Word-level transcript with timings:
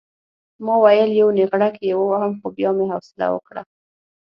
ما 0.65 0.73
ویل 0.83 1.09
یو 1.21 1.29
نېغړک 1.37 1.75
یې 1.87 1.93
ووهم 1.97 2.33
خو 2.39 2.47
بیا 2.57 2.69
مې 2.77 2.85
حوصله 2.91 3.25
وکړه. 3.31 3.61